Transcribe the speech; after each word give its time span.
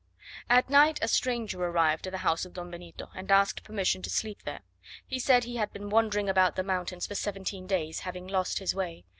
At 0.49 0.67
night, 0.67 0.97
a 1.03 1.07
stranger 1.07 1.63
arrived 1.63 2.07
at 2.07 2.11
the 2.11 2.17
house 2.25 2.43
of 2.43 2.53
Don 2.55 2.71
Benito, 2.71 3.11
and 3.13 3.29
asked 3.29 3.63
permission 3.63 4.01
to 4.01 4.09
sleep 4.09 4.41
there. 4.45 4.61
He 5.05 5.19
said 5.19 5.43
he 5.43 5.57
had 5.57 5.71
been 5.71 5.91
wandering 5.91 6.27
about 6.27 6.55
the 6.55 6.63
mountains 6.63 7.05
for 7.05 7.13
seventeen 7.13 7.67
days, 7.67 7.99
having 7.99 8.25
lost 8.27 8.57
his 8.57 8.73
way. 8.73 9.05